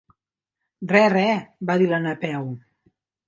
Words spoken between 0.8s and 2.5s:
Re, re —va dir la Napeu—.